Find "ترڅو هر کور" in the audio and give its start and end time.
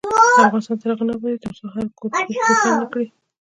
1.43-2.09